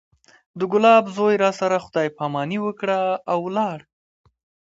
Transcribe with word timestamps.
د 0.59 0.61
ګلاب 0.71 1.05
زوى 1.15 1.35
راسره 1.43 1.77
خداى 1.85 2.09
پاماني 2.17 2.57
وکړه 2.61 2.99
او 3.31 3.39
ولاړ. 3.47 3.77